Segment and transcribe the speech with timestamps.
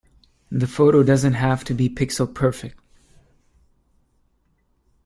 [0.49, 2.81] The photo doesn't have to be pixel perfect.